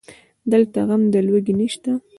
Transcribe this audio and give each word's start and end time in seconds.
دلته 0.51 0.79
غم 0.87 1.01
د 1.13 1.15
لوږې 1.27 1.53
نشته 1.59 1.91